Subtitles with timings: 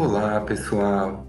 [0.00, 1.26] Olá, pessoal.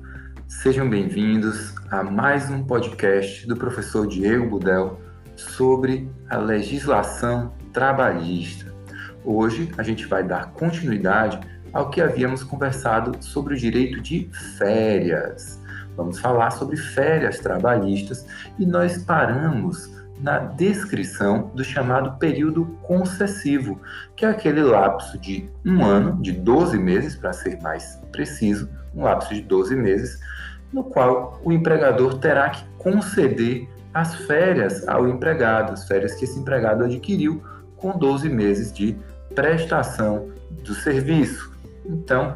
[0.48, 5.02] Sejam bem-vindos a mais um podcast do professor Diego Budel
[5.36, 8.72] sobre a legislação trabalhista.
[9.26, 11.40] Hoje a gente vai dar continuidade
[11.74, 15.60] ao que havíamos conversado sobre o direito de férias.
[15.98, 18.28] Vamos falar sobre férias trabalhistas
[18.60, 23.80] e nós paramos na descrição do chamado período concessivo,
[24.16, 29.04] que é aquele lapso de um ano, de 12 meses, para ser mais preciso, um
[29.04, 30.20] lapso de 12 meses,
[30.74, 36.38] no qual o empregador terá que conceder as férias ao empregado, as férias que esse
[36.38, 37.42] empregado adquiriu
[37.78, 38.96] com 12 meses de
[39.34, 40.30] prestação
[40.64, 41.52] do serviço.
[41.86, 42.36] Então,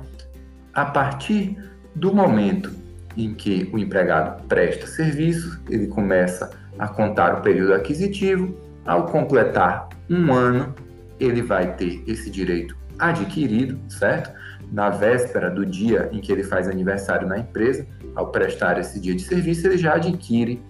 [0.74, 1.58] a partir
[1.94, 2.72] do momento
[3.16, 8.56] em que o empregado presta serviço, ele começa a contar o período aquisitivo.
[8.86, 10.74] Ao completar um ano,
[11.20, 14.32] ele vai ter esse direito adquirido, certo?
[14.72, 17.86] Na véspera do dia em que ele faz aniversário na empresa,
[18.16, 20.62] ao prestar esse dia de serviço, ele já adquire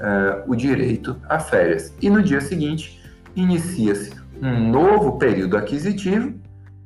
[0.00, 1.94] uh, o direito a férias.
[2.00, 3.00] E no dia seguinte,
[3.36, 6.34] inicia-se um novo período aquisitivo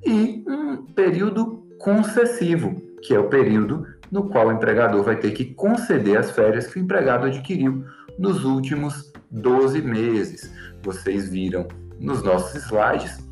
[0.05, 5.45] e um período concessivo, que é o período no qual o empregador vai ter que
[5.45, 7.85] conceder as férias que o empregado adquiriu
[8.19, 10.53] nos últimos 12 meses.
[10.83, 11.67] Vocês viram
[11.99, 13.25] nos nossos slides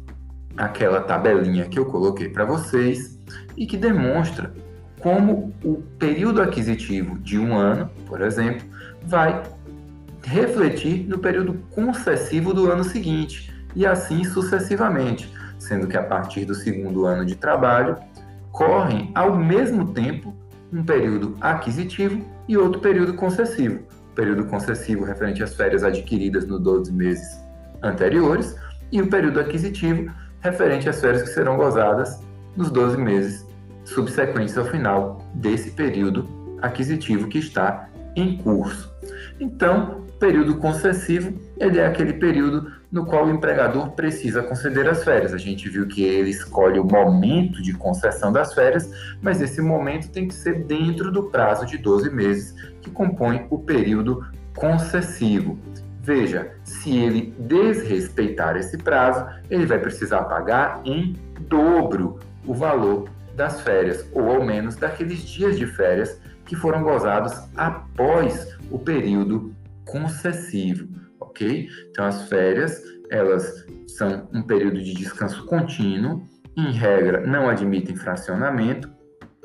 [0.56, 3.19] aquela tabelinha que eu coloquei para vocês
[3.56, 4.52] e que demonstra
[5.00, 8.64] como o período aquisitivo de um ano, por exemplo,
[9.02, 9.42] vai
[10.22, 16.55] refletir no período concessivo do ano seguinte e assim sucessivamente, sendo que a partir do
[16.55, 17.96] segundo ano de trabalho
[18.52, 20.34] correm ao mesmo tempo
[20.72, 23.80] um período aquisitivo e outro período concessivo.
[24.14, 27.40] Período concessivo referente às férias adquiridas nos 12 meses
[27.83, 28.56] anteriores
[28.90, 32.20] e o período aquisitivo referente às férias que serão gozadas
[32.56, 33.46] nos 12 meses
[33.84, 36.28] subsequentes ao final desse período
[36.61, 38.92] aquisitivo que está em curso.
[39.40, 45.33] Então, período concessivo, ele é aquele período no qual o empregador precisa conceder as férias.
[45.33, 48.92] A gente viu que ele escolhe o momento de concessão das férias,
[49.23, 53.58] mas esse momento tem que ser dentro do prazo de 12 meses, que compõe o
[53.58, 55.58] período concessivo.
[56.02, 61.17] Veja, se ele desrespeitar esse prazo, ele vai precisar pagar em
[61.48, 67.33] dobro o valor das férias, ou ao menos daqueles dias de férias que foram gozados
[67.57, 69.55] após o período
[69.86, 70.89] concessivo,
[71.33, 71.69] ok?
[71.91, 76.23] Então as férias, elas são um período de descanso contínuo,
[76.57, 78.91] em regra não admitem fracionamento,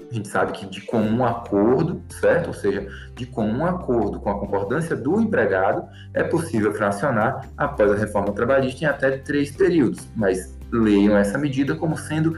[0.09, 2.47] a gente sabe que de comum acordo, certo?
[2.47, 7.95] Ou seja, de comum acordo com a concordância do empregado, é possível fracionar após a
[7.95, 12.37] reforma trabalhista em até três períodos, mas leiam essa medida como sendo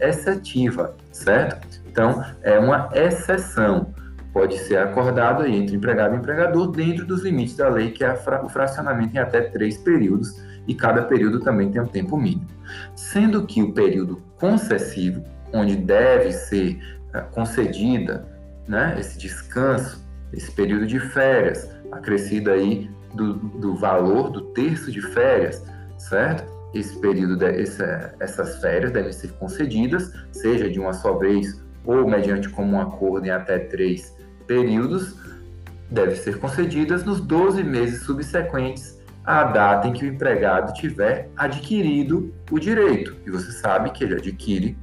[0.00, 1.82] excetiva, certo?
[1.86, 3.92] Então, é uma exceção.
[4.32, 8.12] Pode ser acordado entre empregado e empregador dentro dos limites da lei, que é
[8.42, 12.46] o fracionamento em até três períodos, e cada período também tem um tempo mínimo.
[12.94, 15.22] Sendo que o período concessivo,
[15.52, 16.80] onde deve ser
[17.14, 18.26] uh, concedida
[18.66, 25.02] né, esse descanso, esse período de férias, acrescido aí do, do valor do terço de
[25.02, 25.62] férias,
[25.98, 26.50] certo?
[26.72, 32.08] Esse período, de, essa, essas férias devem ser concedidas, seja de uma só vez ou
[32.08, 34.16] mediante comum acordo em até três
[34.46, 35.16] períodos,
[35.90, 42.34] deve ser concedidas nos 12 meses subsequentes à data em que o empregado tiver adquirido
[42.50, 43.16] o direito.
[43.26, 44.76] E você sabe que ele adquire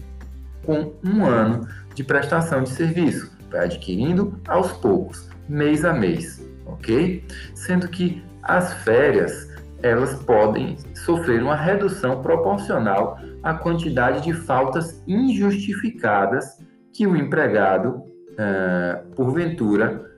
[0.66, 7.26] com um ano de prestação de serviço, vai adquirindo aos poucos, mês a mês, ok?
[7.56, 9.50] Sendo que as férias
[9.82, 16.58] elas podem sofrer uma redução proporcional à quantidade de faltas injustificadas
[16.94, 18.04] que o empregado,
[18.40, 20.10] uh, porventura,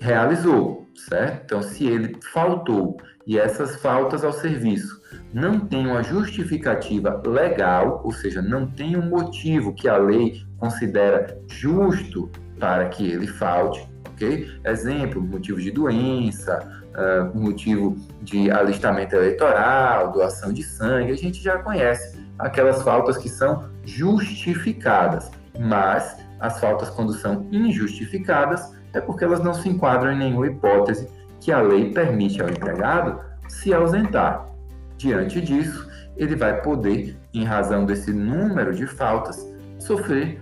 [0.00, 1.42] realizou, certo?
[1.44, 2.96] Então, se ele faltou
[3.26, 5.00] e essas faltas ao serviço
[5.32, 11.38] não têm uma justificativa legal, ou seja, não tem um motivo que a lei considera
[11.48, 14.48] justo para que ele falte, ok?
[14.64, 21.58] Exemplo, motivo de doença, uh, motivo de alistamento eleitoral, doação de sangue, a gente já
[21.58, 29.40] conhece aquelas faltas que são justificadas mas as faltas, quando são injustificadas, é porque elas
[29.40, 31.08] não se enquadram em nenhuma hipótese
[31.40, 34.48] que a lei permite ao empregado se ausentar.
[34.96, 39.46] Diante disso, ele vai poder, em razão desse número de faltas,
[39.78, 40.40] sofrer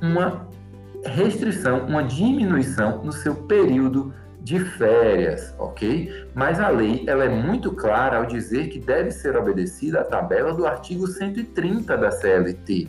[0.00, 0.46] uma
[1.04, 6.26] restrição, uma diminuição no seu período de férias, ok?
[6.34, 10.54] Mas a lei ela é muito clara ao dizer que deve ser obedecida a tabela
[10.54, 12.88] do artigo 130 da CLT.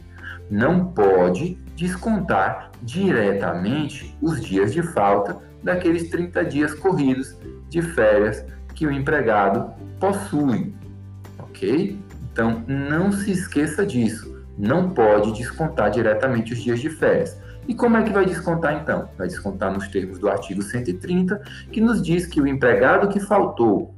[0.50, 7.38] Não pode descontar diretamente os dias de falta daqueles 30 dias corridos
[7.70, 8.46] de férias
[8.76, 10.74] que o empregado possui,
[11.38, 11.98] ok?
[12.32, 14.38] Então, não se esqueça disso.
[14.58, 17.38] Não pode descontar diretamente os dias de férias.
[17.66, 19.10] E como é que vai descontar então?
[19.18, 21.42] Vai descontar nos termos do artigo 130,
[21.72, 23.96] que nos diz que o empregado que faltou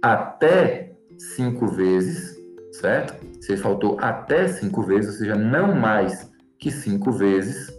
[0.00, 2.36] até cinco vezes,
[2.72, 3.14] certo?
[3.40, 6.28] Se faltou até cinco vezes, ou seja, não mais
[6.58, 7.72] que cinco vezes,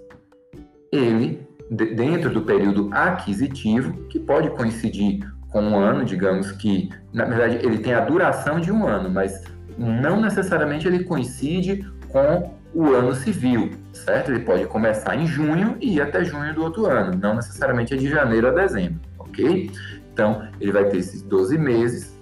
[0.91, 7.65] ele, dentro do período aquisitivo, que pode coincidir com um ano, digamos que, na verdade,
[7.65, 9.43] ele tem a duração de um ano, mas
[9.77, 14.31] não necessariamente ele coincide com o ano civil, certo?
[14.31, 17.97] Ele pode começar em junho e ir até junho do outro ano, não necessariamente é
[17.97, 19.71] de janeiro a dezembro, ok?
[20.13, 22.19] Então, ele vai ter esses 12 meses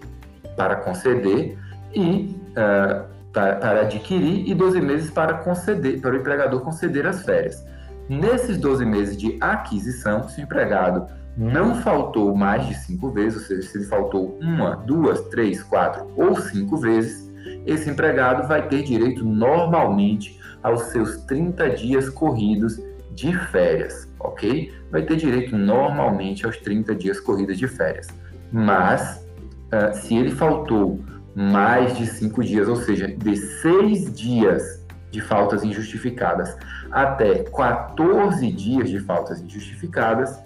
[0.56, 1.58] para conceder
[1.94, 3.17] e uh,
[3.60, 7.64] para adquirir e 12 meses para conceder, para o empregador conceder as férias.
[8.10, 11.06] Nesses 12 meses de aquisição, se o empregado
[11.38, 16.12] não faltou mais de cinco vezes, ou seja, se ele faltou uma, duas, três, quatro
[16.16, 17.32] ou cinco vezes,
[17.66, 22.82] esse empregado vai ter direito normalmente aos seus 30 dias corridos
[23.14, 24.74] de férias, ok?
[24.92, 28.08] Vai ter direito normalmente aos 30 dias corridos de férias.
[28.52, 29.24] Mas,
[29.72, 31.00] uh, se ele faltou
[31.38, 36.58] mais de cinco dias, ou seja, de seis dias de faltas injustificadas
[36.92, 40.40] até 14 dias de faltas injustificadas,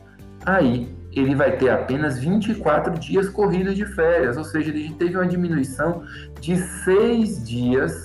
[0.45, 5.25] aí ele vai ter apenas 24 dias corridos de férias, ou seja, ele teve uma
[5.25, 6.03] diminuição
[6.41, 8.03] de seis dias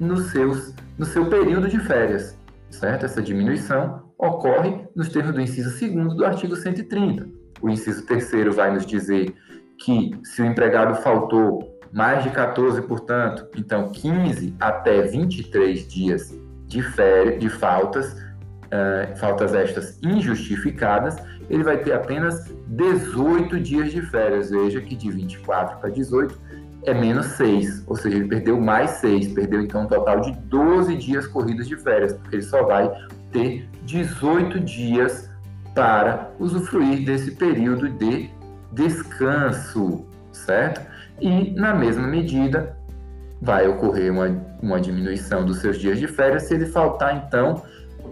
[0.00, 2.38] nos seus, no seu período de férias,
[2.70, 3.04] certo?
[3.04, 7.28] Essa diminuição ocorre nos termos do inciso 2 do artigo 130.
[7.60, 9.34] O inciso 3 vai nos dizer
[9.78, 16.34] que se o empregado faltou mais de 14, portanto, então 15 até 23 dias
[16.66, 21.16] de férias, de faltas, uh, faltas estas injustificadas,
[21.50, 24.50] ele vai ter apenas 18 dias de férias.
[24.50, 26.38] Veja que de 24 para 18
[26.84, 30.96] é menos 6, ou seja, ele perdeu mais 6, perdeu então um total de 12
[30.96, 32.90] dias corridos de férias, porque ele só vai
[33.30, 35.30] ter 18 dias
[35.74, 38.30] para usufruir desse período de
[38.72, 40.91] descanso, certo?
[41.22, 42.76] E, na mesma medida,
[43.40, 44.26] vai ocorrer uma,
[44.60, 47.62] uma diminuição dos seus dias de férias se ele faltar, então,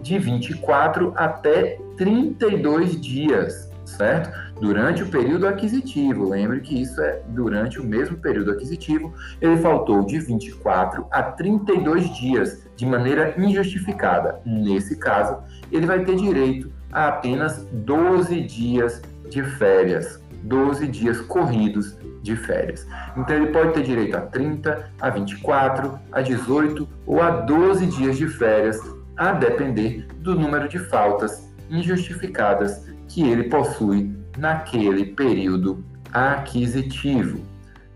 [0.01, 4.31] de 24 até 32 dias, certo?
[4.61, 6.29] Durante o período aquisitivo.
[6.29, 9.13] Lembre que isso é durante o mesmo período aquisitivo.
[9.41, 14.39] Ele faltou de 24 a 32 dias de maneira injustificada.
[14.45, 15.37] Nesse caso,
[15.69, 22.87] ele vai ter direito a apenas 12 dias de férias, 12 dias corridos de férias.
[23.17, 28.17] Então ele pode ter direito a 30, a 24, a 18 ou a 12 dias
[28.17, 28.79] de férias
[29.17, 35.83] a depender do número de faltas injustificadas que ele possui naquele período
[36.13, 37.39] aquisitivo.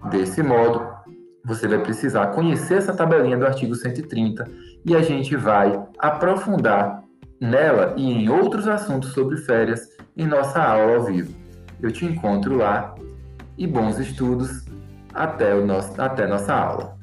[0.10, 0.88] Desse modo,
[1.44, 4.48] você vai precisar conhecer essa tabelinha do artigo 130
[4.86, 7.04] e a gente vai aprofundar
[7.40, 11.45] nela e em outros assuntos sobre férias em nossa aula ao vivo.
[11.82, 12.96] Eu te encontro lá
[13.58, 14.66] e bons estudos
[15.14, 16.96] até, o nosso, até nossa aula.